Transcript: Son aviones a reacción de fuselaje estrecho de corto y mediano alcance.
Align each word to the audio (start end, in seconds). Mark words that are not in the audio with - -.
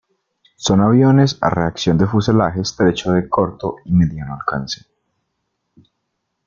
Son 0.57 0.81
aviones 0.81 1.37
a 1.41 1.51
reacción 1.51 1.95
de 1.99 2.07
fuselaje 2.07 2.61
estrecho 2.61 3.11
de 3.11 3.29
corto 3.29 3.75
y 3.85 3.91
mediano 3.91 4.33
alcance. 4.33 4.87